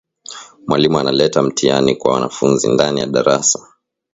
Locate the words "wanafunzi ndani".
2.13-2.99